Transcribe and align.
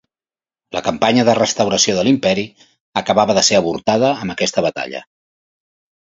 La 0.75 0.81
campanya 0.85 1.25
de 1.25 1.33
restauració 1.39 1.97
de 1.97 2.05
l'Imperi 2.07 2.45
acabava 3.01 3.35
de 3.39 3.43
ser 3.49 3.59
avortada 3.59 4.09
amb 4.23 4.35
aquesta 4.35 4.65
batalla. 4.67 5.03